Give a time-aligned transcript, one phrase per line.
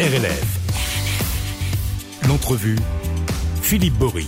[0.00, 0.60] RLF.
[2.26, 2.78] L'entrevue,
[3.60, 4.26] Philippe Bory.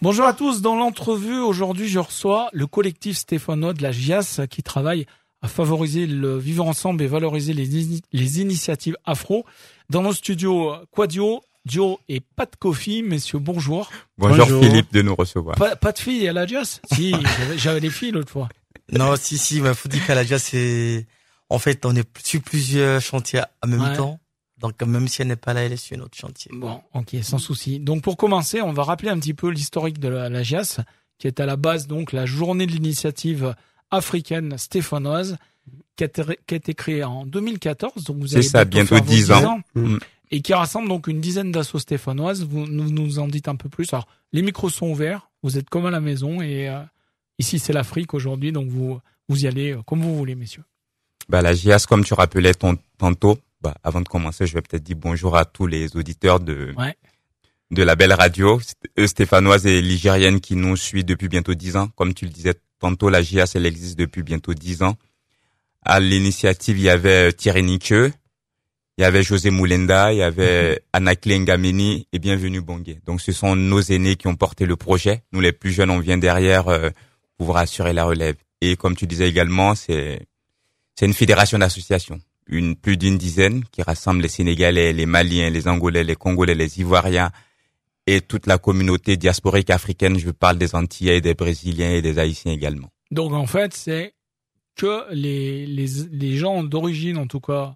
[0.00, 0.62] Bonjour à tous.
[0.62, 5.04] Dans l'entrevue, aujourd'hui, je reçois le collectif Stéphanois de la GIAS qui travaille
[5.42, 9.44] à favoriser le vivre ensemble et valoriser les, les initiatives afro.
[9.90, 13.90] Dans nos studios, Quadio, Joe et Pat Coffee, messieurs, bonjour.
[14.16, 15.56] Bonjour, Philippe de nous recevoir.
[15.56, 17.14] Pas, de filles à la GIAS Si,
[17.56, 18.48] j'avais des filles l'autre fois.
[18.90, 21.06] Non, si, si, il faut dire qu'à la GIAS, c'est,
[21.50, 24.18] en fait, on est sur plusieurs chantiers en même temps.
[24.58, 26.50] Donc même si elle n'est pas là, elle est sur un autre chantier.
[26.54, 27.80] Bon, ok, sans souci.
[27.80, 30.80] Donc pour commencer, on va rappeler un petit peu l'historique de la, la GIAS,
[31.18, 33.54] qui est à la base donc la journée de l'initiative
[33.90, 35.36] africaine stéphanoise,
[35.96, 38.04] qui a, été, créée en 2014.
[38.04, 39.60] Donc vous avez ça, bientôt 10 ans.
[39.74, 39.96] Mm.
[40.30, 42.44] Et qui rassemble donc une dizaine d'assauts stéphanoises.
[42.44, 43.92] Vous nous, nous en dites un peu plus.
[43.92, 46.80] Alors les micros sont ouverts, vous êtes comme à la maison et euh,
[47.38, 50.62] ici c'est l'Afrique aujourd'hui, donc vous vous y allez euh, comme vous voulez, messieurs.
[51.30, 52.54] Bah la GIAS, comme tu rappelais
[52.98, 56.74] tantôt, bah, avant de commencer, je vais peut-être dire bonjour à tous les auditeurs de
[57.70, 58.60] de la belle radio
[59.06, 61.86] stéphanoise et ligérienne qui nous suit depuis bientôt dix ans.
[61.94, 64.96] Comme tu le disais tantôt, la GIAS, elle existe depuis bientôt dix ans.
[65.84, 68.12] À l'initiative, il y avait euh, Thierry Niqueux,
[68.98, 70.82] il y avait José Moulenda, il y avait.
[70.92, 72.98] Anakle Ngameni et Bienvenue Bongué.
[73.06, 75.22] Donc ce sont nos aînés qui ont porté le projet.
[75.30, 76.90] Nous les plus jeunes, on vient derrière euh,
[77.38, 78.34] pour assurer la relève.
[78.60, 80.26] Et comme tu disais également, c'est
[80.94, 85.68] c'est une fédération d'associations une plus d'une dizaine qui rassemble les Sénégalais, les Maliens, les
[85.68, 87.30] Angolais, les Congolais, les Ivoiriens
[88.06, 90.18] et toute la communauté diasporique africaine.
[90.18, 92.90] Je parle des Antillais, des Brésiliens et des Haïtiens également.
[93.10, 94.14] Donc en fait, c'est
[94.74, 97.74] que les, les, les gens d'origine, en tout cas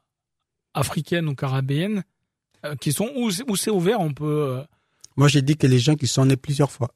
[0.75, 2.03] africaine ou carabéenne,
[2.65, 4.59] euh, qui sont où, où c'est ouvert, on peut.
[4.59, 4.65] Euh,
[5.17, 6.91] Moi, j'ai dit que les gens qui sont nés plusieurs fois.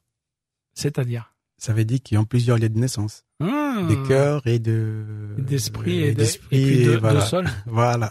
[0.74, 1.32] C'est-à-dire?
[1.58, 3.24] Ça veut dire qu'ils ont plusieurs lieux de naissance.
[3.40, 3.86] Ah.
[3.88, 5.04] de cœur et de
[5.38, 7.20] d'esprit et, d'esprit de, voilà.
[7.20, 7.46] sol.
[7.66, 8.10] voilà.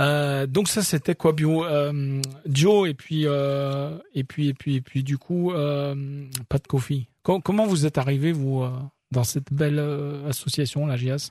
[0.00, 1.32] Euh, donc ça c'était quoi?
[1.32, 6.58] Bio euh, Joe et puis euh, et puis et puis et puis du coup pas
[6.58, 7.08] de coffee.
[7.22, 8.64] comment vous êtes arrivé vous
[9.10, 9.78] dans cette belle
[10.26, 11.30] association la GIAS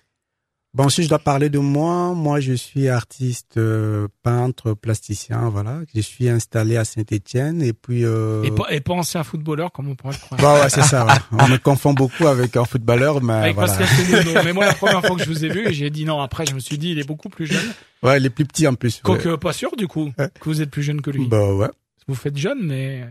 [0.73, 5.79] Bon, si je dois parler de moi, moi je suis artiste, euh, peintre, plasticien, voilà.
[5.93, 8.05] Je suis installé à Saint-Étienne et puis.
[8.05, 8.43] Euh...
[8.43, 10.39] Et, pas, et pas ancien footballeur comme on pourrait le croire.
[10.39, 11.05] Bah ouais, c'est ça.
[11.05, 11.13] Ouais.
[11.39, 13.77] On me confond beaucoup avec un footballeur, mais avec voilà.
[14.45, 16.21] mais moi la première fois que je vous ai vu, j'ai dit non.
[16.21, 17.73] Après, je me suis dit il est beaucoup plus jeune.
[18.01, 19.01] Ouais, il est plus petit en plus.
[19.03, 19.37] Quoique ouais.
[19.37, 21.27] pas sûr du coup que vous êtes plus jeune que lui.
[21.27, 21.69] Bah ouais.
[22.07, 23.07] Vous faites jeune, mais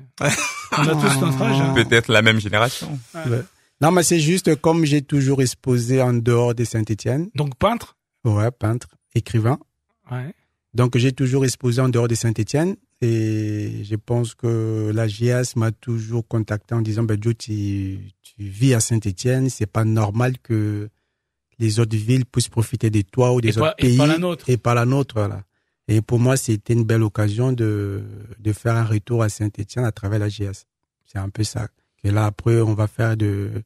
[0.72, 1.60] on a tous notre âge.
[1.60, 1.74] Hein.
[1.74, 2.98] Peut-être la même génération.
[3.14, 3.42] Ouais.
[3.80, 7.30] Non, mais c'est juste comme j'ai toujours exposé en dehors de Saint-Étienne.
[7.34, 7.96] Donc peintre?
[8.24, 9.58] Ouais, peintre, écrivain.
[10.10, 10.34] Ouais.
[10.74, 15.72] Donc j'ai toujours exposé en dehors de Saint-Étienne et je pense que la GIAS m'a
[15.72, 20.90] toujours contacté en disant ben Joe, tu, tu vis à Saint-Étienne, c'est pas normal que
[21.58, 24.06] les autres villes puissent profiter de toi ou des et autres pas, pays et pas
[24.06, 24.50] la nôtre.
[24.50, 25.42] et pas la nôtre voilà.
[25.88, 28.02] Et pour moi, c'était une belle occasion de
[28.38, 30.64] de faire un retour à Saint-Étienne à travers la GIAS.
[31.06, 31.68] C'est un peu ça.
[32.04, 33.62] Et là après, on va faire de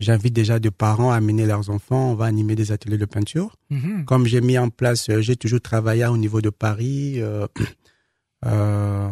[0.00, 2.10] J'invite déjà des parents à amener leurs enfants.
[2.10, 3.56] On va animer des ateliers de peinture.
[3.70, 4.04] Mhm.
[4.04, 7.46] Comme j'ai mis en place, euh, j'ai toujours travaillé au niveau de Paris euh,
[8.44, 9.08] euh,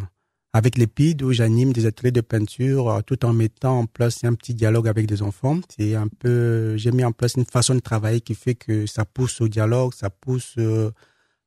[0.53, 4.25] avec les PID où j'anime des ateliers de peinture euh, tout en mettant en place
[4.25, 5.61] un petit dialogue avec des enfants.
[5.75, 9.05] C'est un peu, j'ai mis en place une façon de travailler qui fait que ça
[9.05, 10.91] pousse au dialogue, ça pousse euh,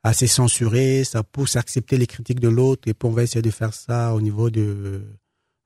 [0.04, 2.88] à se censurer, ça pousse à accepter les critiques de l'autre.
[2.88, 5.04] Et puis on va essayer de faire ça au niveau de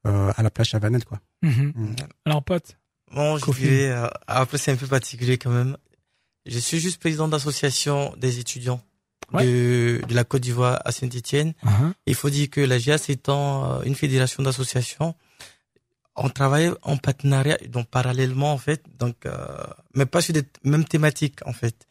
[0.05, 1.19] à la plage Chavanel, quoi.
[1.41, 1.73] Mhm.
[1.75, 1.95] Mm.
[2.25, 2.77] Alors pote.
[3.13, 5.77] Bon, je dirais, euh, après c'est un peu particulier quand même.
[6.45, 8.81] Je suis juste président d'association des étudiants
[9.31, 9.45] Ouais.
[9.45, 11.53] de, de la Côte d'Ivoire à Saint-Étienne.
[11.63, 11.93] Uh-huh.
[12.07, 15.13] Il faut dire que la GIAS étant euh, une fédération d'associations,
[16.15, 20.83] on travaille en partenariat, donc parallèlement en fait, donc euh, mais pas sur des mêmes
[20.85, 21.87] thématiques en fait.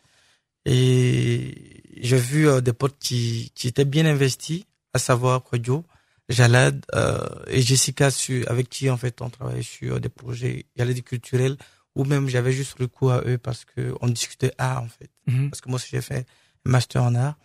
[0.65, 5.85] Et j'ai vu euh, des potes qui, qui étaient bien investis, à savoir Kodjo,
[6.29, 11.01] Jalad euh, et Jessica su, avec qui en fait on travaille sur des projets Jalad
[11.03, 11.57] culturels
[11.95, 15.11] ou même j'avais juste recours à eux parce que on discutait art en fait.
[15.27, 15.51] Mhm.
[15.51, 16.27] parce que moi aussi j'ai fait
[16.67, 17.37] un master en art.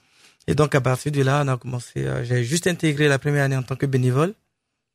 [0.48, 3.44] Et donc à partir de là on a commencé euh, j'ai juste intégré la première
[3.46, 4.34] année en tant que bénévole.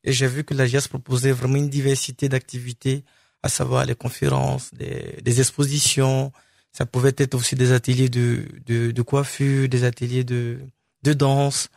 [0.04, 3.04] Et j'ai vu que la GIAS proposait vraiment une diversité d'activités
[3.42, 6.32] à savoir les conférences des, des expositions.
[6.72, 10.58] Ça pouvait être aussi des ateliers de de, de coiffure des ateliers de
[11.04, 11.70] de danse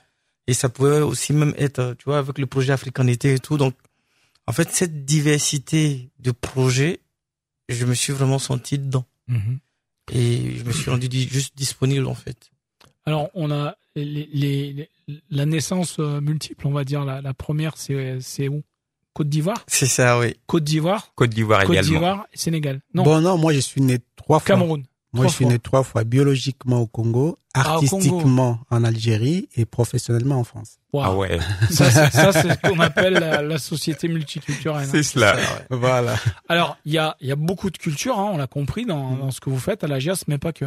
[0.47, 3.57] et ça pouvait aussi même être, tu vois, avec le projet Africanité et tout.
[3.57, 3.75] Donc,
[4.47, 6.99] en fait, cette diversité de projets,
[7.69, 9.05] je me suis vraiment senti dedans.
[9.27, 9.59] Mhm.
[10.13, 12.51] Et je me suis rendu di- juste disponible, en fait.
[13.05, 14.89] Alors, on a les, les, les-
[15.29, 17.05] la naissance euh, multiple, on va dire.
[17.05, 18.63] La, la première, c'est c'est où?
[19.13, 19.63] Côte d'Ivoire?
[19.67, 20.35] C'est ça, oui.
[20.47, 21.11] Côte d'Ivoire?
[21.15, 21.91] Côte d'Ivoire Côte également.
[21.91, 22.81] d'Ivoire et Sénégal.
[22.93, 24.47] Non, Bon, non, moi je suis né trois fois.
[24.55, 24.83] Cameroun.
[25.13, 30.39] Moi, je suis né trois fois, biologiquement au Congo, ah, artistiquement en Algérie et professionnellement
[30.39, 30.77] en France.
[30.93, 31.37] Ah ouais.
[31.69, 34.87] Ça, c'est ce qu'on appelle la, société multiculturelle.
[34.89, 35.35] C'est cela.
[35.69, 36.15] Voilà.
[36.47, 39.31] Alors, il y a, y a beaucoup de cultures, hein, on l'a compris dans, dans,
[39.31, 40.65] ce que vous faites à la GIAS, mais pas que.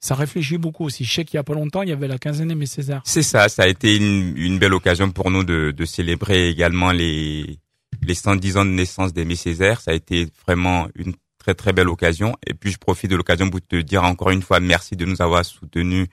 [0.00, 1.04] Ça réfléchit beaucoup aussi.
[1.04, 3.02] Je sais qu'il y a pas longtemps, il y avait la quinzaine mais César.
[3.04, 6.92] C'est ça, ça a été une, une belle occasion pour nous de, de célébrer également
[6.92, 7.58] les,
[8.02, 9.80] les 110 ans de naissance d'Aimé Césaire.
[9.80, 11.14] Ça a été vraiment une
[11.46, 12.34] très très belle occasion.
[12.44, 15.22] Et puis je profite de l'occasion pour te dire encore une fois merci de nous
[15.22, 16.08] avoir soutenus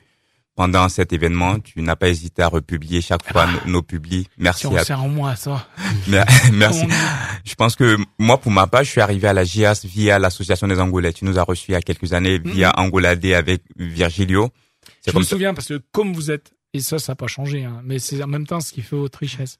[0.55, 1.59] pendant cet événement.
[1.59, 4.27] Tu n'as pas hésité à republier chaque fois nos, nos publis.
[4.37, 4.67] Merci.
[4.67, 4.99] À...
[4.99, 5.67] en moi ça.
[6.53, 6.85] merci.
[7.43, 10.67] je pense que moi pour ma part, je suis arrivé à la GIAS via l'association
[10.67, 11.13] des Angolais.
[11.13, 12.51] Tu nous as reçus il y a quelques années mhm.
[12.51, 14.51] via Angoladé avec Virgilio.
[15.07, 17.81] Je me souviens parce que comme vous êtes et ça ça n'a pas changé hein,
[17.83, 19.57] mais c'est en même temps ce qui fait votre richesse.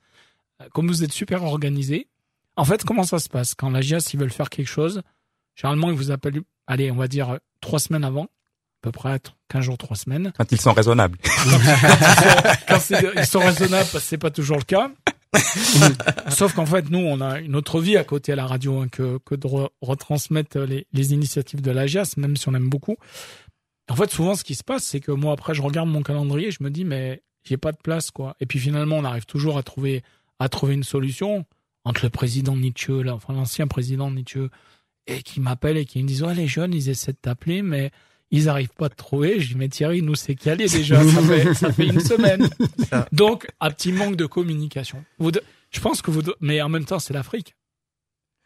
[0.71, 2.07] Comme vous êtes super organisé,
[2.55, 5.01] en fait, comment ça se passe Quand la GIAS, ils veulent faire quelque chose,
[5.55, 9.19] généralement, ils vous appellent, allez, on va dire, euh, trois semaines avant, à peu près
[9.49, 10.33] 15 jours, trois semaines.
[10.37, 11.17] Quand ils sont raisonnables.
[12.67, 12.79] quand,
[13.15, 14.91] ils sont raisonnables, parce que c'est pas toujours le cas.
[16.29, 18.87] Sauf qu'en fait, nous, on a une autre vie à côté à la radio hein,
[18.87, 19.47] que, que de
[19.81, 22.97] retransmettre les, les initiatives de la GIAS, même si on aime beaucoup.
[23.89, 26.51] En fait, souvent, ce qui se passe, c'est que moi, après, je regarde mon calendrier,
[26.51, 28.35] je me dis, mais j'ai pas de place, quoi.
[28.39, 30.03] Et puis finalement, on arrive toujours à trouver,
[30.39, 31.45] à trouver une solution
[31.85, 34.49] entre le président Nietzsche, là, enfin l'ancien président Nietzsche,
[35.07, 37.91] et qui m'appelle et qui me disent, ouais, les jeunes, ils essaient de t'appeler, mais
[38.31, 39.39] ils arrivent pas à te trouver.
[39.39, 42.49] Je dis, mais Thierry, nous, c'est calé déjà, ça fait, ça fait une semaine.
[43.11, 45.03] Donc, un petit manque de communication.
[45.19, 45.31] Vous
[45.71, 47.55] je pense que vous, mais en même temps, c'est l'Afrique.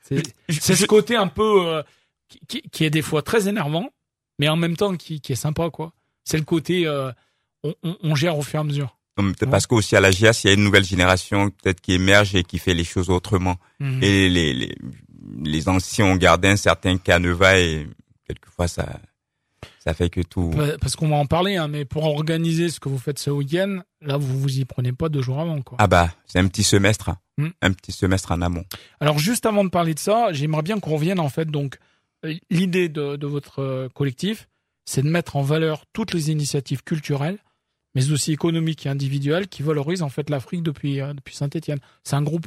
[0.01, 1.83] C'est ce côté un peu, euh,
[2.47, 3.89] qui, qui, est des fois très énervant,
[4.39, 5.91] mais en même temps qui, qui est sympa, quoi.
[6.23, 7.11] C'est le côté, euh,
[7.63, 8.97] on, on, on gère au fur et à mesure.
[9.17, 12.35] Peut-être parce qu'aussi à la GIAS, il y a une nouvelle génération peut-être qui émerge
[12.35, 13.57] et qui fait les choses autrement.
[13.79, 14.03] Mhm.
[14.03, 14.75] Et les, les,
[15.43, 17.87] les anciens ont gardé un certain canevas et
[18.25, 18.99] quelquefois ça
[19.79, 20.53] ça fait que tout.
[20.81, 23.79] Parce qu'on va en parler, hein, mais pour organiser ce que vous faites ce week-end,
[24.01, 25.77] là vous vous y prenez pas deux jours avant, quoi.
[25.79, 27.47] Ah bah c'est un petit semestre, hmm.
[27.61, 28.65] un petit semestre en amont.
[28.99, 31.79] Alors juste avant de parler de ça, j'aimerais bien qu'on revienne en fait donc
[32.25, 34.47] euh, l'idée de, de votre euh, collectif,
[34.85, 37.39] c'est de mettre en valeur toutes les initiatives culturelles
[37.97, 41.79] mais aussi économique et individuel qui valorise en fait l'Afrique depuis euh, depuis Saint-Étienne.
[42.03, 42.45] C'est un groupe.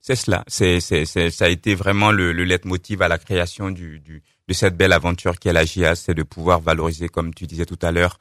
[0.00, 0.44] C'est cela.
[0.46, 4.00] C'est c'est ça a été vraiment le, le leitmotiv à la création du,
[4.48, 7.66] de cette belle aventure qui est la GIA, c'est de pouvoir valoriser, comme tu disais
[7.66, 8.18] tout à l'heure,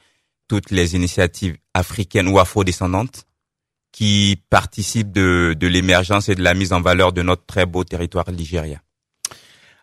[0.48, 3.26] toutes les initiatives africaines ou afro-descendantes
[3.92, 7.84] qui participent de, de l'émergence et de la mise en valeur de notre très beau
[7.84, 8.80] territoire ligérien.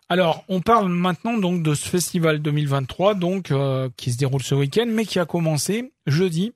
[0.07, 4.53] Alors, on parle maintenant donc de ce festival 2023, donc euh, qui se déroule ce
[4.53, 6.53] week-end, mais qui a commencé jeudi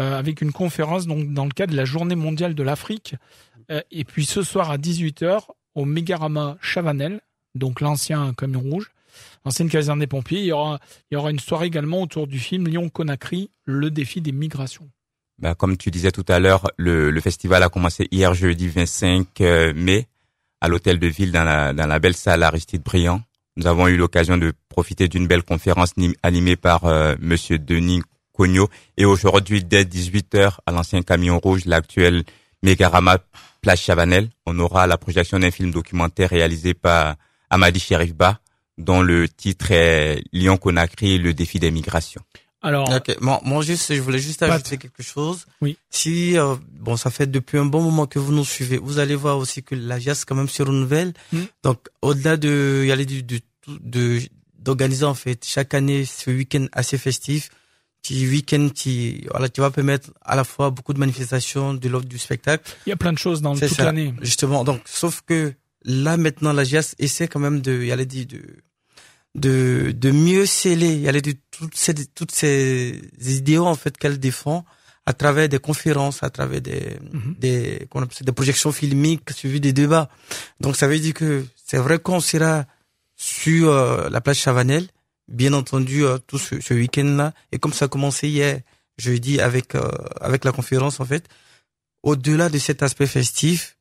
[0.00, 3.14] euh, avec une conférence donc dans le cadre de la Journée mondiale de l'Afrique,
[3.70, 7.20] euh, et puis ce soir à 18h au Megarama Chavanel,
[7.54, 8.90] donc l'ancien camion rouge,
[9.44, 10.40] l'ancienne caserne des pompiers.
[10.40, 10.80] Il y aura,
[11.10, 14.88] il y aura une soirée également autour du film Lyon Conakry, le défi des migrations.
[15.38, 19.40] Bah, comme tu disais tout à l'heure, le, le festival a commencé hier jeudi 25
[19.74, 20.06] mai
[20.60, 23.22] à l'hôtel de ville dans la, dans la belle salle Aristide Briand.
[23.56, 28.02] Nous avons eu l'occasion de profiter d'une belle conférence animée par euh, Monsieur Denis
[28.32, 28.68] Cogno.
[28.96, 32.24] Et aujourd'hui, dès 18h, à l'ancien camion rouge, l'actuel
[32.62, 33.18] Megarama
[33.60, 37.16] Place Chavanel, on aura la projection d'un film documentaire réalisé par
[37.50, 38.40] Amadi Sherifba,
[38.78, 42.22] dont le titre est Lyon-Conakry, le défi des migrations.
[42.62, 43.16] Alors, okay.
[43.20, 45.46] moi, juste, je voulais juste ajouter quelque chose.
[45.62, 45.78] Oui.
[45.88, 49.14] Si euh, bon, ça fait depuis un bon moment que vous nous suivez, vous allez
[49.14, 51.14] voir aussi que la GIAS quand même se renouvelle.
[51.32, 51.38] Mm.
[51.62, 54.20] Donc, au-delà de y aller du, de
[54.58, 57.48] d'organiser en fait chaque année ce week-end assez festif,
[58.02, 62.08] qui week-end qui voilà qui va permettre à la fois beaucoup de manifestations de l'ordre
[62.08, 62.64] du spectacle.
[62.86, 64.14] Il y a plein de choses dans toute l'année.
[64.22, 65.52] Justement, donc sauf que
[65.84, 68.26] là maintenant la GIAS essaie quand même de y aller de
[69.34, 74.18] de, de mieux sceller, y a de, toutes ces, toutes ces idéaux en fait qu'elle
[74.18, 74.64] défend
[75.06, 77.36] à travers des conférences, à travers des, mhm.
[77.38, 77.88] des,
[78.22, 80.08] des projections filmiques, suivies des débats.
[80.60, 82.66] Donc ça veut dire que c'est vrai qu'on sera
[83.16, 84.86] sur euh, la place Chavanel,
[85.30, 87.32] bien entendu euh, tout ce, ce week-end-là.
[87.52, 88.60] Et comme ça a commencé hier,
[88.98, 91.28] jeudi, avec euh, avec la conférence en fait,
[92.02, 93.76] au-delà de cet aspect festif,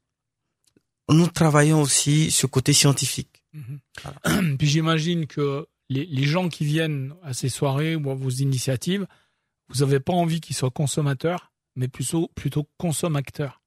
[1.09, 3.43] nous travaillons aussi ce côté scientifique.
[3.53, 4.57] Mhm.
[4.57, 9.07] Puis j'imagine que les, les, gens qui viennent à ces soirées ou à vos initiatives,
[9.69, 13.58] vous n'avez pas envie qu'ils soient consommateurs, mais plutôt plutôt consommateurs.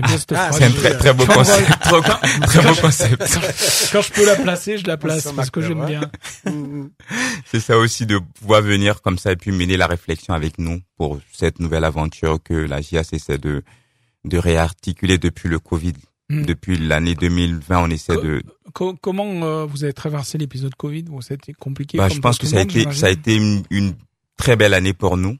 [0.00, 1.68] Ah, C'est un très, très beau concept.
[1.80, 3.22] très beau concept.
[3.92, 6.10] Quand je peux la placer, je la place parce que j'aime bien.
[7.44, 10.80] C'est ça aussi de pouvoir venir comme ça et puis mener la réflexion avec nous
[10.96, 13.62] pour cette nouvelle aventure que la GIAS essaie de,
[14.24, 15.94] de réarticuler depuis le Covid
[16.32, 16.44] Hmm.
[16.46, 18.42] Depuis l'année 2020, on essaie de.
[19.02, 21.02] comment euh, vous avez traversé l'épisode Covid?
[21.02, 21.98] Bon, ça a été compliqué.
[21.98, 23.94] Bah, je pense que ça a été ça a été une,
[24.38, 25.36] très belle année pour nous.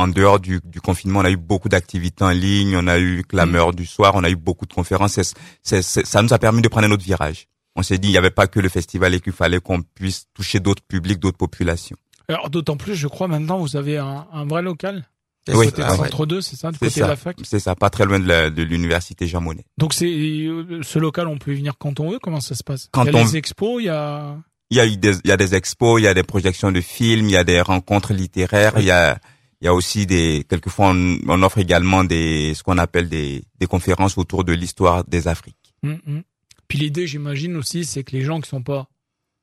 [0.00, 3.22] En dehors du, du confinement, on a eu beaucoup d'activités en ligne, on a eu
[3.22, 3.74] clameur hmm.
[3.74, 5.20] du soir, on a eu beaucoup de conférences.
[5.62, 7.48] ça nous a permis de prendre un autre virage.
[7.76, 10.26] On s'est dit, il n'y avait pas que le festival et qu'il fallait qu'on puisse
[10.34, 11.96] toucher d'autres publics, d'autres populations.
[12.28, 15.04] Alors d'autant plus, je crois maintenant, vous avez un, un vrai local
[15.48, 17.36] oui, côté centre 2, c'est ça, du côté de la fac?
[17.42, 19.64] C'est ça, pas très loin de l'université Jean Monnet.
[19.78, 22.18] Donc c'est euh, ce local, on peut y venir quand on veut.
[22.18, 22.88] Comment ça se passe?
[22.92, 24.36] Quand il y a des expos, il y a.
[24.70, 26.80] Il y a des, il y a des expos, il y a des projections de
[26.80, 29.18] films, il y a des rencontres littéraires, il y a,
[29.60, 33.42] il y a aussi des, quelquefois on, on offre également des, ce qu'on appelle des,
[33.58, 35.74] des conférences autour de l'histoire des Afriques.
[35.82, 36.22] Hum, hum.
[36.68, 38.88] Puis l'idée, j'imagine aussi, c'est que les gens qui sont pas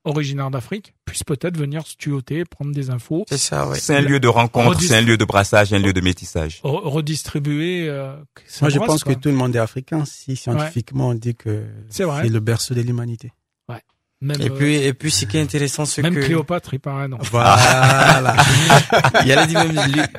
[0.06, 3.26] originaires d'Afrique puissent peut-être venir se tuoter, prendre des infos.
[3.28, 3.78] C'est ça, ouais.
[3.78, 6.62] C'est un lieu de rencontre, c'est un lieu de brassage, un lieu de métissage.
[6.64, 7.90] Redistribuer.
[7.90, 8.16] Euh,
[8.62, 10.06] Moi, je pense que tout le monde est africain.
[10.06, 13.32] Si scientifiquement on dit que c'est le berceau de l'humanité.
[13.70, 13.82] Ouais.
[14.20, 17.08] Même, et puis, et puis, ce qui est intéressant, c'est que même Cléopâtre, il paraît
[17.08, 17.20] non.
[17.30, 18.36] Voilà.
[19.22, 19.46] il y a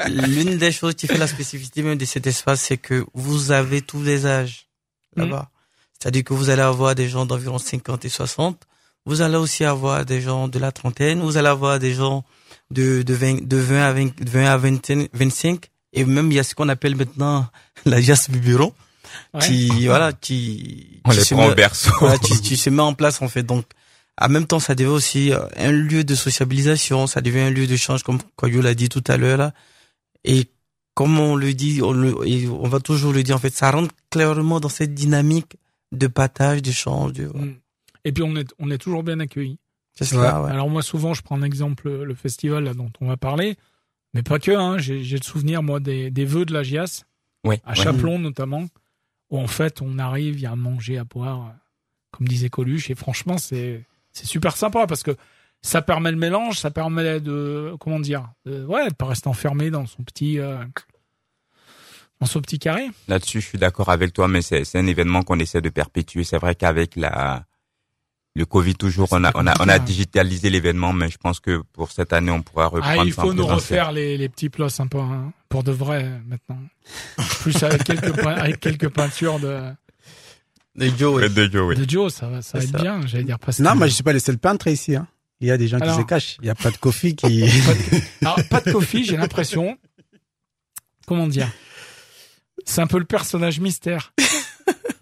[0.06, 3.82] l'une des choses qui fait la spécificité même de cet espace, c'est que vous avez
[3.82, 4.68] tous les âges
[5.16, 5.50] là-bas.
[5.50, 5.58] Mm.
[5.98, 8.68] C'est-à-dire que vous allez avoir des gens d'environ 50 et 60
[9.08, 12.24] vous allez aussi avoir des gens de la trentaine, vous allez avoir des gens
[12.70, 15.64] de, de, 20, de 20 à 20, 20 à 25,
[15.94, 17.46] et même il y a ce qu'on appelle maintenant
[17.86, 18.74] la jazz biberon,
[19.40, 21.90] qui, voilà, qui, on les prend au berceau.
[22.00, 23.42] Voilà, tu, se met en place, en fait.
[23.42, 23.64] Donc,
[24.20, 27.66] en même temps, ça devient aussi euh, un lieu de sociabilisation, ça devient un lieu
[27.66, 29.52] de change, comme Koyo l'a dit tout à l'heure, là.
[30.24, 30.46] Et
[30.94, 32.14] comme on le dit, on, le,
[32.50, 35.56] on va toujours le dire, en fait, ça rentre clairement dans cette dynamique
[35.92, 37.54] de partage, d'échange, de, mm.
[38.04, 39.58] Et puis on est, on est toujours bien accueillis.
[39.94, 40.42] C'est ça.
[40.42, 40.50] Ouais.
[40.50, 43.56] Alors moi souvent je prends un exemple le festival là, dont on va parler,
[44.14, 44.52] mais pas que.
[44.52, 44.78] Hein.
[44.78, 47.04] J'ai, j'ai le souvenir moi des, des vœux de la GIAS,
[47.44, 48.66] oui, à Chaplon notamment,
[49.30, 51.52] où en fait on arrive, il y a à manger, à boire,
[52.12, 53.84] comme disait Coluche, et franchement c'est
[54.18, 55.16] c'est super sympa parce que
[55.62, 59.70] ça permet le mélange, ça permet de comment dire, de, ouais, de pas rester enfermé
[59.70, 60.58] dans son petit euh,
[62.20, 62.88] dans son petit carré.
[63.06, 66.24] Là-dessus, je suis d'accord avec toi, mais c'est, un événement qu'on essaie de perpétuer.
[66.24, 67.44] C'est vrai qu'avec la
[68.34, 71.62] le Covid toujours, on a, on a, on a digitalisé l'événement, mais je pense que
[71.72, 73.00] pour cette année, on pourra reprendre.
[73.00, 76.60] Ah, il faut nous refaire les, les petits plots sympas, hein, pour de vrai, maintenant.
[77.40, 79.72] Plus avec quelques, avec quelques peintures de,
[80.78, 81.28] de Joe, oui.
[81.28, 81.76] De Joe, oui.
[81.76, 83.38] De Joe, ça va, ça va être bien, j'allais dire.
[83.38, 85.06] Parce non, moi, je suis pas le seul peintre ici, hein.
[85.40, 86.36] Il y a des gens qui se cachent.
[86.42, 87.40] Il y a pas de coffee qui.
[87.66, 88.02] pas de...
[88.22, 89.78] Alors, pas de coffee, j'ai l'impression.
[91.06, 91.48] Comment dire?
[92.64, 94.12] C'est un peu le personnage mystère.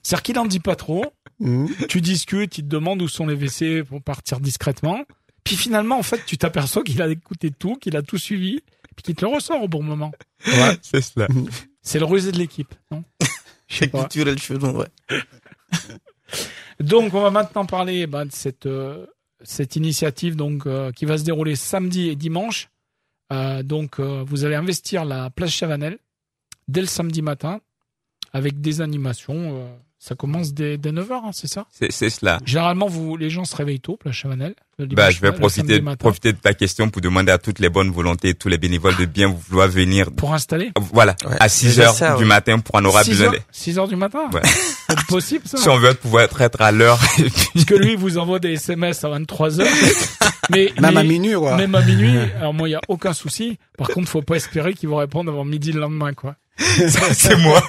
[0.02, 1.04] C'est-à-dire qu'il en dit pas trop.
[1.40, 1.66] Mmh.
[1.88, 5.04] Tu discutes, il te demande où sont les WC pour partir discrètement.
[5.42, 8.60] Puis finalement, en fait, tu t'aperçois qu'il a écouté tout, qu'il a tout suivi,
[8.94, 10.12] puis qu'il te le ressort au bon moment.
[10.46, 11.28] Ouais, c'est cela.
[11.82, 13.04] C'est le rusé de l'équipe, non?
[13.68, 14.88] C'est culturel chenon, ouais.
[16.80, 19.06] donc, on va maintenant parler bah, de cette euh,
[19.42, 22.70] cette initiative donc euh, qui va se dérouler samedi et dimanche.
[23.32, 25.98] Euh, donc, vous allez investir la place Chavanel
[26.68, 27.60] dès le samedi matin
[28.32, 29.68] avec des animations
[30.06, 31.66] ça commence dès, dès 9h, hein, c'est ça?
[31.72, 32.38] C'est cela.
[32.44, 34.54] Généralement, vous, les gens se réveillent tôt, la Chavanel.
[34.78, 38.34] Bah, je vais profiter, profiter de ta question pour demander à toutes les bonnes volontés,
[38.34, 40.12] tous les bénévoles de bien vouloir venir.
[40.12, 40.70] Pour installer?
[40.92, 43.32] Voilà, à 6 h du matin pour en aura 6 besoin.
[43.50, 44.30] 6 heures du matin?
[44.32, 44.42] Ouais.
[44.88, 47.00] C'est possible ça Si on veut pouvoir être à l'heure.
[47.54, 49.66] Parce que lui, vous envoie des SMS à 23 heures.
[50.50, 51.56] mais, même à minuit, quoi.
[51.56, 52.16] Même à minuit.
[52.38, 53.58] Alors moi, il y a aucun souci.
[53.76, 56.36] Par contre, faut pas espérer qu'ils vont répondre avant midi le lendemain, quoi.
[56.58, 57.62] C'est moi.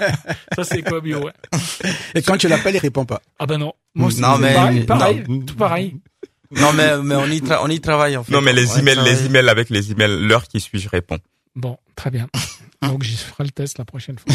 [0.56, 1.34] Ça, c'est quoi, bio, ouais.
[2.16, 3.22] Et quand tu l'appelles, il répond pas.
[3.40, 3.74] Ah ben non.
[3.96, 5.96] Moi, non, mais, pareil, pareil tout pareil.
[6.52, 8.32] Non, mais, mais on y, on y travaille, en fait.
[8.32, 11.20] Non, mais les emails, les emails avec les emails, l'heure qui suit, je réponds.
[11.56, 12.28] Bon, très bien.
[12.82, 14.34] Donc, j'y ferai le test la prochaine fois.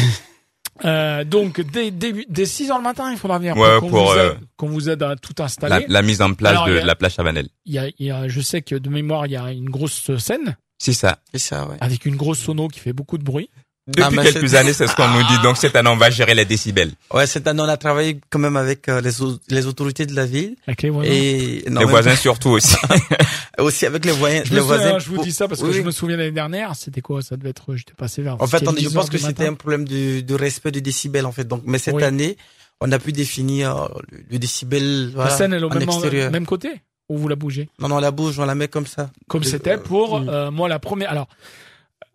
[0.85, 4.05] Euh, donc dès, dès, dès 6 heures le matin, il faudra venir ouais, pour qu'on
[4.05, 5.85] vous, euh, vous, aide à tout installer.
[5.87, 7.47] La, la mise en place de, la plage Chavanel.
[7.65, 9.69] Il y a, il y a, je sais que de mémoire, il y a une
[9.69, 10.57] grosse scène.
[10.79, 11.19] C'est ça.
[11.31, 11.77] C'est ça, ouais.
[11.79, 13.49] Avec une grosse sono qui fait beaucoup de bruit.
[13.85, 15.41] Depuis ah, quelques années, c'est ce qu'on nous dit.
[15.43, 16.91] Donc cette année, on va gérer les décibels.
[17.13, 19.11] Ouais, cette année, on a travaillé quand même avec euh, les,
[19.49, 20.55] les autorités de la ville.
[20.67, 21.11] Avec les voisins.
[21.11, 22.77] Et non, les voisins surtout aussi.
[23.59, 24.41] aussi avec les voisins.
[24.45, 24.99] Je, les voisins.
[24.99, 26.75] je vous dis ça parce que je me souviens l'année dernière.
[26.77, 27.21] C'était quoi?
[27.21, 27.75] Ça devait être.
[27.75, 28.41] J'étais passé vers.
[28.41, 31.33] En fait, on, je pense que c'était un problème de, de, respect du décibel en
[31.33, 31.45] fait.
[31.45, 32.37] Donc, mais cette année,
[32.79, 33.89] on a pu définir
[34.31, 35.11] le, décibel.
[35.13, 36.69] Voilà, la scène, elle est au même, même côté?
[37.09, 37.67] Ou vous la bougez?
[37.79, 39.11] Non, non, on la bouge, on la met comme ça.
[39.27, 41.11] Comme c'était pour euh, moi la première.
[41.11, 41.27] Alors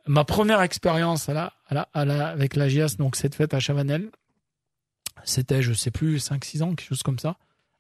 [0.09, 3.55] ma première expérience à la, à la, à la, avec la GIAS, donc cette fête
[3.55, 4.11] à Chavanel,
[5.25, 7.37] c'était, je sais plus, 5-6 ans, quelque chose comme ça,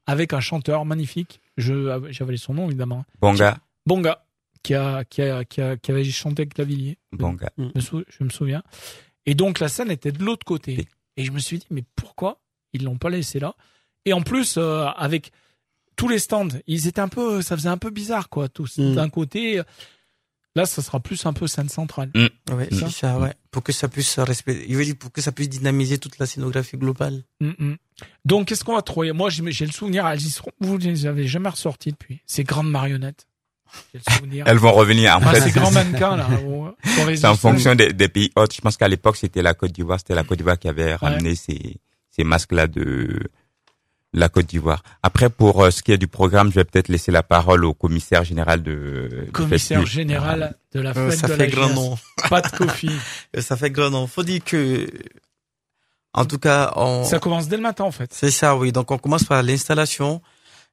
[0.06, 1.40] avec un chanteur magnifique.
[1.56, 3.04] Je, j'avais son nom, évidemment.
[3.20, 3.58] Bonga.
[3.86, 4.24] Bonga,
[4.62, 6.98] qui a, qui a, qui a, qui avait chanté avec Clavillier.
[7.12, 7.50] Bonga.
[7.56, 8.62] Je me, souviens.
[9.26, 10.86] Et donc, la scène était de l'autre côté.
[11.16, 12.40] Et je me suis dit, mais pourquoi
[12.72, 13.54] Ils l'ont pas laissé là?
[14.04, 15.32] Et en plus, euh, avec
[15.96, 18.48] tous les stands, ils étaient un peu, ça faisait un peu bizarre, quoi.
[18.48, 18.94] Tous Mm.
[18.94, 19.60] d'un côté.
[20.58, 22.10] Là, ça sera plus un peu scène centrale.
[22.16, 23.32] Ouais, ça c'est ça, ouais.
[23.52, 26.26] Pour que ça puisse respecter, il veut dire pour que ça puisse dynamiser toute la
[26.26, 27.22] scénographie globale.
[27.40, 27.76] Mm, mm.
[28.24, 29.12] Donc, qu'est-ce qu'on va trouver?
[29.12, 30.50] Moi, j'ai le souvenir, elles y seront.
[30.58, 32.22] Vous les avez jamais ressorties depuis.
[32.26, 33.28] Ces grandes marionnettes.
[34.46, 35.14] Elles vont revenir.
[35.16, 36.28] En Ah, fait, ces grands mannequins là.
[37.14, 38.52] c'est en fonction des, des pays hôtes.
[38.56, 40.00] Je pense qu'à l'époque, c'était la Côte d'Ivoire.
[40.00, 41.76] C'était la Côte d'Ivoire qui avait ramené ces,
[42.10, 43.28] ces masques-là de
[44.14, 44.82] la Côte d'Ivoire.
[45.02, 47.74] Après, pour euh, ce qui est du programme, je vais peut-être laisser la parole au
[47.74, 51.98] commissaire général de Commissaire général de la Euh, fête ça de fait la grand nom.
[52.30, 52.90] Pas de coffee.
[53.36, 54.06] Euh, Ça fait grand nom.
[54.06, 54.86] Faut dire que,
[56.14, 58.12] en tout cas, on, Ça commence dès le matin en fait.
[58.14, 58.72] c'est ça, oui.
[58.72, 60.22] Donc, on commence par l'installation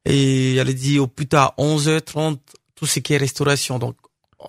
[0.05, 2.37] et elle dit au plus tard 11h30,
[2.75, 3.79] tout ce qui est restauration.
[3.79, 3.95] Donc,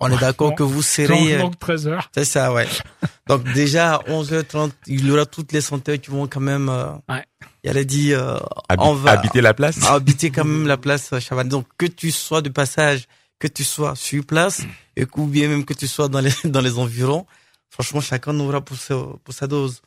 [0.01, 2.11] on est d'accord que vous serez, euh, donc 13 heures.
[2.15, 2.69] c'est ça, ouais.
[3.29, 6.93] Donc, déjà, à 11h30, il y aura toutes les senteurs qui vont quand même, euh,
[7.09, 7.25] Ouais.
[7.67, 8.37] Elle a dit, euh,
[8.69, 9.83] Habi- on va habiter la place.
[9.91, 11.49] habiter quand même la place Chavannes.
[11.49, 13.07] Donc, que tu sois de passage,
[13.39, 14.63] que tu sois sur place,
[14.97, 17.27] et ou bien même que tu sois dans les, dans les environs,
[17.69, 18.95] franchement, chacun aura pour sa,
[19.25, 19.83] pour sa dose.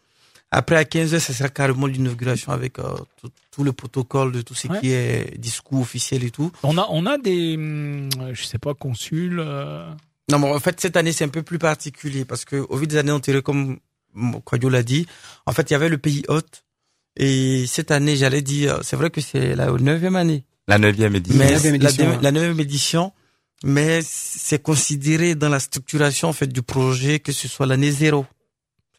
[0.52, 2.84] Après, à 15 heures, ce sera carrément l'inauguration avec euh,
[3.22, 4.80] tout, tout le protocole de tout ce Ouais.
[4.80, 6.52] qui est discours officiel et tout.
[6.64, 9.40] On a, on a des, hum, je sais pas, consuls.
[9.40, 9.88] euh,
[10.32, 12.88] Non, mais en fait, cette année, c'est un peu plus particulier parce que au vu
[12.88, 13.78] des années antérieures, comme
[14.44, 15.06] Quadio l'a dit,
[15.46, 16.64] en fait, il y avait le pays hôte.
[17.18, 20.44] Et cette année, j'allais dire, c'est vrai que c'est la neuvième année.
[20.68, 21.38] La neuvième édition.
[21.40, 22.20] mais neuvième la, édition, la, hein.
[22.22, 23.12] la neuvième édition,
[23.64, 28.26] mais c'est considéré dans la structuration en fait du projet que ce soit l'année zéro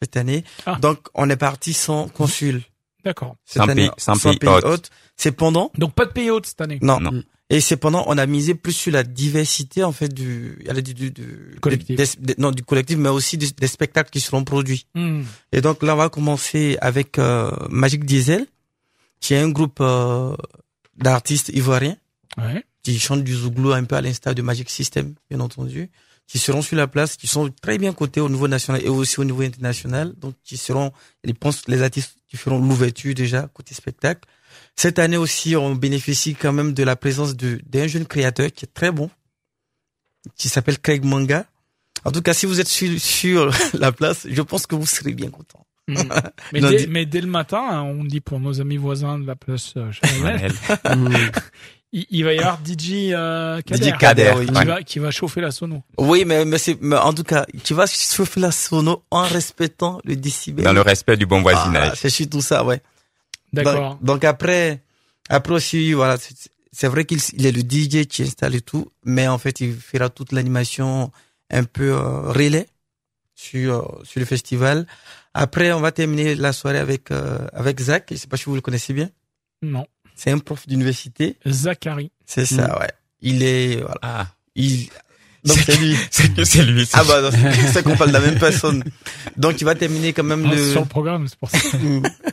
[0.01, 0.43] cette année.
[0.65, 0.77] Ah.
[0.81, 2.61] Donc on est parti sans consul.
[3.05, 3.35] D'accord.
[3.45, 4.89] Cette Sans année, pays- sans pays hôte.
[5.15, 5.71] C'est pendant?
[5.77, 6.77] Donc pas de pays haute cette année.
[6.81, 6.99] non.
[6.99, 7.23] Non.
[7.53, 11.11] Et c'est pendant on a misé plus sur la diversité en fait du dit du,
[11.11, 11.95] du Collectif.
[11.97, 14.85] des- des- non du collectif mais aussi des, des spectacles qui seront produits.
[14.95, 15.25] Hum.
[15.51, 18.45] Et donc là on va commencer avec euh, Magic Diesel
[19.19, 20.35] qui est un groupe euh,
[20.97, 21.97] d'artistes ivoiriens
[22.37, 22.63] Ouais.
[22.83, 25.89] qui chantent du zouglou un peu à l'instar de Magic System, bien entendu,
[26.27, 29.19] qui seront sur la place, qui sont très bien cotés au niveau national et aussi
[29.19, 30.93] au niveau international, donc qui seront,
[31.25, 34.21] je pense, les artistes qui feront l'ouverture déjà côté spectacle.
[34.75, 38.65] Cette année aussi, on bénéficie quand même de la présence de d'un jeune créateur qui
[38.65, 39.09] est très bon,
[40.35, 41.45] qui s'appelle Craig Manga.
[42.03, 45.13] En tout cas, si vous êtes sur, sur la place, je pense que vous serez
[45.13, 45.65] bien content.
[45.89, 45.97] Hum.
[46.53, 49.19] Mais, Non, dès, dis- mais dès le matin, hein, on dit pour nos amis voisins
[49.19, 49.91] de la place euh.
[50.95, 51.29] Mm.
[51.91, 54.45] il, il va y avoir DJ euh, Kader, DJ Kader, oui.
[54.45, 54.65] qui, Ouais.
[54.65, 55.83] va, qui va chauffer la sono.
[55.97, 59.99] Oui, mais, mais, c'est, mais en tout cas, tu vas chauffer la sono en respectant
[60.05, 60.63] le décibel.
[60.63, 61.97] Dans le respect du bon Ah, voisinage.
[61.99, 62.81] c'est surtout ça, ouais.
[63.53, 63.95] D'accord.
[63.95, 64.81] Donc, donc après,
[65.29, 66.17] après aussi, voilà,
[66.71, 69.73] c'est, vrai qu'il il est le DJ qui installe et tout, mais en fait, il
[69.75, 71.11] fera toute l'animation
[71.49, 72.67] un peu euh, relais
[73.35, 74.87] sur euh, sur le festival.
[75.33, 78.07] Après, on va terminer la soirée avec euh, avec Zach.
[78.11, 79.09] Je sais pas si vous le connaissez bien.
[79.61, 79.85] Non.
[80.15, 81.37] C'est un prof d'université.
[81.47, 82.11] Zachary.
[82.25, 82.91] C'est ça, ouais.
[83.21, 84.27] Il est, voilà, Ah.
[84.55, 84.89] il.
[85.43, 85.95] Donc c'est lui.
[86.11, 86.87] C'est que c'est lui.
[86.93, 88.83] Ah bah, non, c'est c'est qu'on parle de la même personne.
[89.37, 90.71] Donc il va terminer quand même Ah, le.
[90.71, 91.57] Sur le programme, c'est pour ça.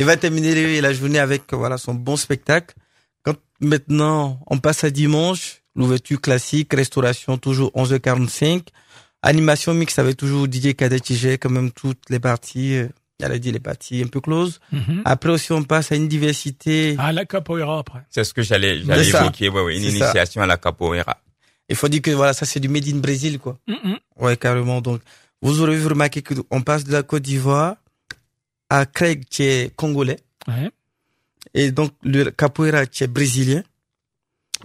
[0.00, 2.74] Il va terminer la journée avec voilà son bon spectacle.
[3.22, 8.62] Quand maintenant on passe à dimanche, l'ouverture classique, restauration toujours 11h45,
[9.22, 12.74] animation mixte avec toujours DJ Cadet gère quand même toutes les parties.
[12.76, 12.88] euh,
[13.22, 14.58] Elle a dit les parties un peu closes.
[14.72, 15.02] Mhm.
[15.04, 16.96] Après aussi on passe à une diversité.
[16.98, 18.00] Ah, la capoeira après.
[18.08, 19.50] C'est ce que j'allais, évoquer.
[19.50, 19.88] Ouais, ouais, une ça.
[19.90, 21.18] initiation à la capoeira.
[21.68, 23.58] Il faut dire que voilà ça c'est du made in Brésil quoi.
[23.68, 23.98] Mhm.
[24.18, 24.80] Ouais carrément.
[24.80, 25.02] Donc
[25.42, 27.76] vous aurez remarqué que on passe de la Côte d'Ivoire
[28.70, 30.18] à Craig qui est congolais.
[30.48, 30.70] Ouais.
[31.54, 33.62] Et donc, le capoeira qui est brésilien.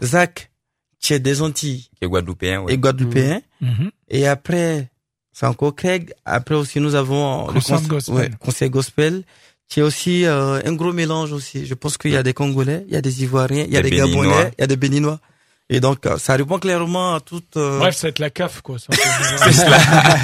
[0.04, 0.52] Zach
[1.00, 2.74] qui est des Antilles Qui est guadeloupéen, ouais.
[2.74, 3.42] et guadeloupéen.
[3.62, 3.92] Mhm.
[4.10, 4.90] Et après,
[5.32, 6.14] c'est encore Craig.
[6.26, 8.16] Après aussi, nous avons Concert conce- gospel.
[8.16, 9.24] ouais, concert gospel
[9.68, 11.66] qui est aussi euh, un gros mélange aussi.
[11.66, 13.82] Je pense qu'il y a des Congolais, il y a des Ivoiriens, il y a
[13.82, 13.98] Des des.
[13.98, 15.20] Gabonais, il y a des Béninois.
[15.70, 17.58] Et donc, euh, ça répond clairement à toute...
[17.58, 18.78] euh, Bref, ça va être la CAF, quoi.
[18.80, 18.88] ça.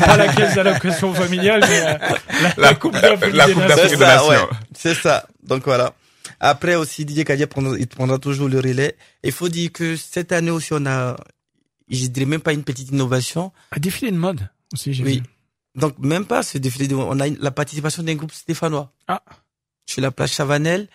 [0.06, 1.97] Pas la caisse d'allocation familiale, mais euh,
[2.41, 3.75] la, la Coupe d'Afrique la des Coupe Nations.
[3.77, 4.30] d'Afrique C'est ça, Nations.
[4.30, 4.58] ouais.
[4.75, 5.27] C'est ça.
[5.43, 5.93] Donc voilà.
[6.39, 8.95] Après aussi, Didier Kadia prendra, il prendra toujours le relais.
[9.23, 11.15] Il faut dire que cette année aussi, on a,
[11.89, 13.51] je dirais même pas une petite innovation.
[13.75, 15.17] Un défilé de mode aussi, j'ai Oui.
[15.17, 15.23] vu.
[15.75, 16.88] Donc même pas ce défilé.
[16.88, 18.91] de- On a une- la participation d'un groupe stéphanois.
[19.08, 19.21] Ah.
[19.88, 20.88] Sur la plage Chavanel.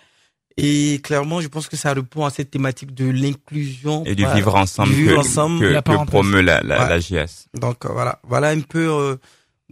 [0.58, 4.04] Et clairement, je pense que ça répond à cette thématique de l'inclusion.
[4.06, 4.36] Et du Voilà.
[4.36, 5.60] vivre ensemble Du vivre que, ensemble.
[5.60, 6.88] que, La que promeut la, la, Ouais.
[6.88, 7.46] la JS.
[7.54, 8.20] Donc euh, voilà.
[8.24, 9.16] Voilà un peu, euh,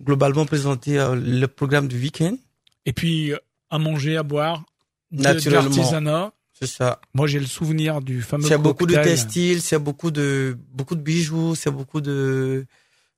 [0.01, 2.37] globalement présenté euh, le programme du week-end.
[2.85, 3.39] Et puis, euh,
[3.71, 4.63] à manger, à boire.
[5.11, 5.71] de- Naturellement.
[5.71, 6.33] D'artisanat.
[6.59, 7.01] C'est ça.
[7.15, 11.01] Moi, j'ai le souvenir du fameux C'est beaucoup de textiles, c'est beaucoup de beaucoup de
[11.01, 12.67] bijoux, c'est beaucoup de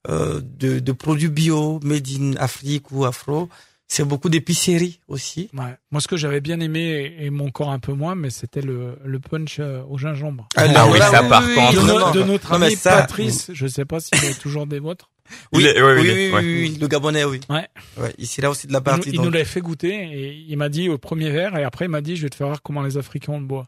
[0.09, 3.48] euh, de, de produits bio made in Afrique ou afro.
[3.88, 5.49] C'est beaucoup d'épicerie aussi.
[5.55, 5.77] Ouais.
[5.90, 8.99] Moi, ce que j'avais bien aimé, et mon corps un peu moins, mais c'était le,
[9.05, 10.49] le punch euh, au gingembre.
[10.57, 12.12] Ah, ah oui, ça par contre.
[12.12, 15.11] De, notre ami Patrice, je sais pas s'il est toujours des vôtres.
[15.53, 17.40] Oui, oui, oui, oui, le Gabonais, oui.
[17.51, 17.66] Ouais.
[17.99, 19.11] ouais ici là aussi de la partie.
[19.11, 21.88] Il, nous l'avait fait goûter et il m'a dit au premier verre et après il
[21.88, 23.66] m'a dit je vais te faire voir comment les Africains ont le bois.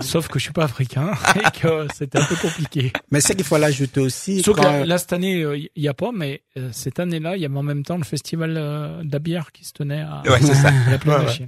[0.00, 2.92] Sauf que je suis pas africain et que c'était un peu compliqué.
[3.10, 4.42] Mais c'est qu'il faut l'ajouter aussi.
[4.42, 7.42] Sauf que là, cette année, euh, il y a pas, mais euh, cette année-là, il
[7.42, 10.22] y a en même temps le festival euh, de la bière qui se tenait à,
[10.26, 10.70] ouais, c'est ça.
[10.90, 11.46] la plaine ouais,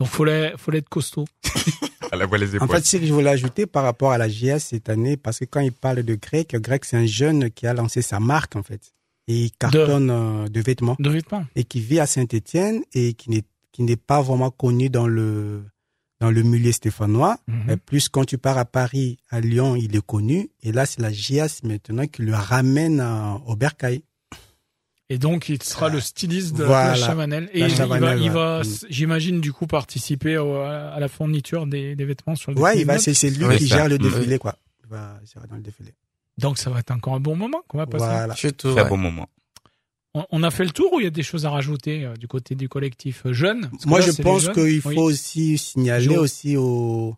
[0.00, 1.24] Donc faut faut être costaud.
[2.12, 2.68] à la voix les épaules.
[2.68, 5.38] En fait, c'est que je voulais ajouter par rapport à la JS cette année, parce
[5.38, 8.56] que quand il parle de Grec, Grec c'est un jeune qui a lancé sa marque
[8.56, 8.92] en fait.
[9.28, 10.96] Et il cartonne de, vêtements.
[10.98, 11.44] De vêtements.
[11.54, 15.64] Et qui vit à Saint-Étienne et qui n'est qui n'est pas vraiment connu dans le
[16.22, 17.36] dans le milieu stéphanois.
[17.48, 17.62] Mhm.
[17.66, 20.50] Mais plus quand tu pars à Paris, à Lyon, il est connu.
[20.62, 23.04] Et là, c'est la GIAS maintenant qui le ramène
[23.44, 24.02] au Bercail.
[25.10, 27.50] Et donc, il sera le styliste de la Chavanel.
[27.52, 32.78] Et il va, j'imagine, du coup, participer à la fourniture des, vêtements sur le Ouais,
[32.78, 34.56] il va, c'est, lui qui gère le défilé, quoi.
[34.84, 35.18] Il va,
[35.50, 35.92] dans le défilé.
[36.38, 38.04] Donc, ça va être encore un bon moment qu'on va passer.
[38.06, 38.34] Voilà.
[38.34, 39.28] Très bon moment.
[40.14, 42.28] On a fait le tour ou il y a des choses à rajouter euh, du
[42.28, 43.70] côté du collectif euh, jeune?
[43.86, 47.16] Moi, je pense qu'il faut aussi signaler aussi aux,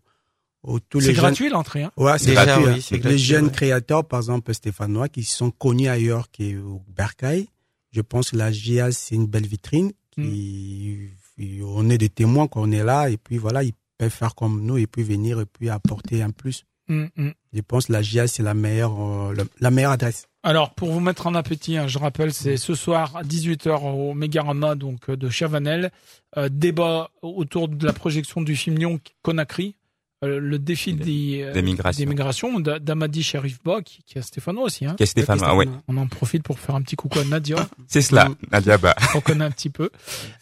[0.63, 1.83] aux tous les C'est gratuit l'entrée.
[1.83, 1.93] Hein?
[1.97, 2.69] Ouais, c'est gratuit.
[2.69, 2.99] Hein.
[3.03, 7.49] les jeunes créateurs, par exemple stéphanois, qui sont connus ailleurs qu'au Bercail.
[7.91, 9.93] Je pense que la GIA, c'est une belle vitrine.
[10.13, 11.65] Qui, mm.
[11.65, 14.65] On est des témoins quand on est là et puis voilà, ils peuvent faire comme
[14.65, 16.65] nous et puis venir et puis apporter un plus.
[16.89, 17.31] Mm, mm.
[17.53, 20.29] Je pense que la GIA, c'est la meilleure, euh, la meilleure adresse.
[20.47, 24.13] Alors, pour vous mettre en appétit, hein, je rappelle, c'est ce soir à 18h au
[24.13, 25.91] Mégarama donc euh, de Chavanel.
[26.37, 29.75] Euh, débat autour de la projection du film Lyon Conakry,
[30.23, 34.85] euh, le défi des, des migrations, des migrations d'Amadi Sherif qui, qui est Stéphano aussi.
[34.85, 34.97] Hein.
[34.99, 35.67] Qui est Stéphano, ah ouais.
[35.89, 37.67] On en profite pour faire un petit coucou à Nadia.
[37.87, 38.95] c'est cela, Nadia Ba.
[39.15, 39.89] On connaît un petit peu.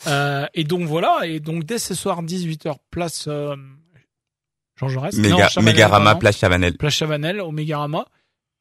[0.09, 5.15] Euh, et donc voilà, et donc dès ce soir 18h, place Jean Jaurès.
[5.17, 6.77] Mégarama, place Chavanel.
[6.77, 8.07] Place Chavanel au Mégarama.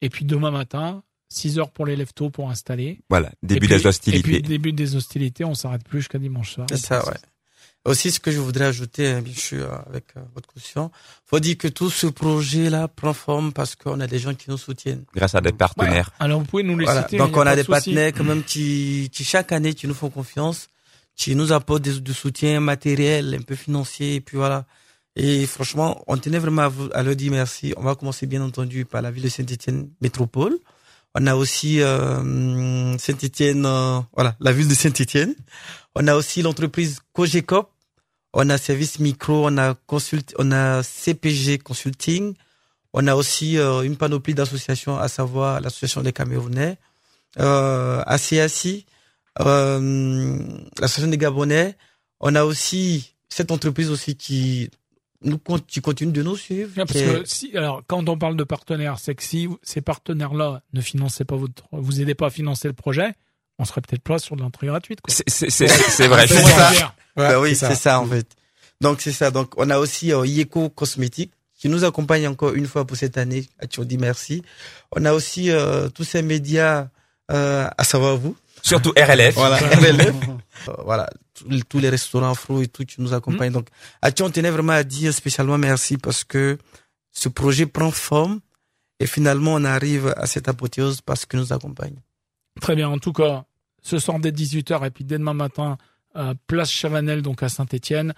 [0.01, 2.99] Et puis demain matin, 6 heures pour les leftos pour installer.
[3.09, 4.29] Voilà, début des hostilités.
[4.29, 6.67] Et puis début des hostilités, on s'arrête plus jusqu'à dimanche soir.
[6.69, 7.17] C'est ça, ouais.
[7.83, 10.91] Aussi, ce que je voudrais ajouter, hein, suis euh, avec euh, votre caution,
[11.25, 14.57] faut dire que tout ce projet-là prend forme parce qu'on a des gens qui nous
[14.57, 15.03] soutiennent.
[15.15, 16.11] Grâce à des partenaires.
[16.19, 17.17] Alors, vous pouvez nous les citer.
[17.17, 20.67] Donc, on a, des partenaires quand même qui, qui chaque année, qui nous font confiance,
[21.15, 24.65] qui nous apportent des, du soutien matériel, un peu financier, et puis voilà.
[25.15, 27.73] Et franchement, on tenait vraiment à, vous, à leur dire merci.
[27.77, 30.59] On va commencer, bien entendu, par la ville de Saint-Étienne Métropole.
[31.15, 35.35] On a aussi euh, Saint-Étienne, euh, voilà, la ville de Saint-Étienne.
[35.95, 37.69] On a aussi l'entreprise Cogecop.
[38.33, 42.33] On a Service Micro, on a consult, on a CPG Consulting.
[42.93, 46.77] On a aussi euh, une panoplie d'associations, à savoir l'association des Camerounais,
[47.39, 48.85] euh, ACACI,
[49.39, 50.37] euh,
[50.79, 51.77] l'association des Gabonais.
[52.19, 54.69] On a aussi cette entreprise aussi qui
[55.23, 56.71] nous, tu continues de nous suivre.
[56.75, 60.81] parce que si, alors, quand on parle de partenaires, c'est que si ces partenaires-là ne
[60.81, 63.13] finançaient pas votre, vous aidez pas à financer le projet,
[63.59, 66.27] on serait peut-être pas sur de l'entrée gratuite, C'est vrai.
[66.27, 66.95] C'est ça.
[67.15, 67.99] Bah oui, c'est ça.
[67.99, 68.27] en fait.
[68.79, 69.29] Donc, c'est ça.
[69.29, 73.17] Donc, on a aussi euh, Yeko Cosmétique qui nous accompagne encore une fois pour cette
[73.17, 73.45] année.
[73.69, 74.41] Tu dit merci.
[74.95, 76.87] On a aussi euh, tous ces médias,
[77.31, 78.35] euh, à savoir vous.
[78.63, 79.35] Surtout RLF.
[79.35, 80.15] Voilà, RLF.
[80.69, 81.09] Euh, voilà,
[81.69, 83.51] tous les restaurants afro et tout qui nous accompagnent.
[83.51, 83.55] Mm.
[83.55, 83.67] Donc,
[84.01, 86.57] à qui on tenait vraiment à dire spécialement merci parce que
[87.11, 88.39] ce projet prend forme
[88.99, 91.95] et finalement on arrive à cette apothéose parce que nous accompagne.
[92.59, 92.89] Très bien.
[92.89, 93.45] En tout cas,
[93.81, 95.77] ce soir dès 18h et puis dès demain matin,
[96.15, 98.13] euh, place Chavanel donc à Saint-Étienne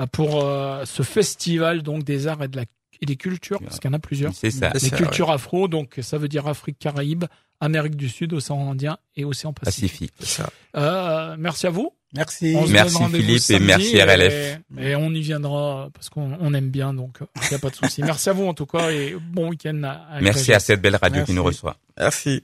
[0.00, 0.42] euh, pour
[0.84, 2.64] ce festival donc des arts et de la
[3.00, 4.34] et des cultures parce qu'il y en a plusieurs.
[4.34, 4.72] C'est ça.
[4.80, 7.24] Les cultures afro donc ça veut dire Afrique, Caraïbes,
[7.60, 10.12] Amérique du Sud, Océan Indien et Océan Pacifique.
[10.18, 10.46] Pacifique.
[10.76, 11.92] Euh, merci à vous.
[12.14, 12.56] Merci.
[12.70, 14.60] merci Philippe et merci RLF.
[14.78, 18.02] Et, on y viendra parce qu'on aime bien, donc il n'y a pas de souci.
[18.02, 19.80] merci à vous en tout cas et bon week-end.
[20.20, 21.76] merci à cette belle radio qui nous reçoit.
[21.98, 22.42] Merci.